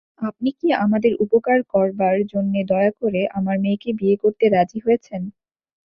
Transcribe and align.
আপনি 0.21 0.49
কি 0.59 0.67
আমাদের 0.83 1.13
উপকার 1.23 1.59
করবার 1.73 2.17
জন্যে 2.31 2.59
দয়া 2.63 2.91
করে 3.01 3.21
আমার 3.37 3.55
মেয়েকে 3.59 3.89
বিয়ে 3.99 4.15
করতে 4.23 4.45
রাজি 4.49 4.79
হয়েছেন? 4.79 5.21